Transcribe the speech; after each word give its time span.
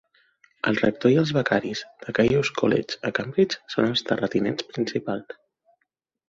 El 0.69 0.77
rector 0.77 1.11
i 1.15 1.19
els 1.23 1.33
becaris 1.37 1.83
de 2.05 2.15
Caius 2.19 2.49
College, 2.61 2.97
a 3.11 3.13
Cambridge, 3.19 3.61
són 3.75 3.89
els 3.91 4.05
terratinents 4.09 4.67
principals. 4.73 5.39